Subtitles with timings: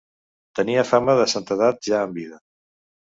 [0.59, 2.41] Tenia fama de santedat ja en vida.